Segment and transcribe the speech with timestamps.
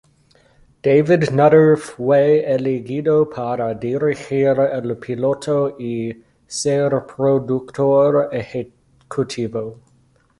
[0.81, 9.77] David Nutter fue elegido para dirigir el piloto y ser productor ejecutivo.